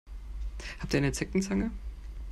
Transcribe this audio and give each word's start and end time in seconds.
Habt 0.79 0.95
ihr 0.95 0.97
eine 0.97 1.11
Zeckenzange? 1.11 1.69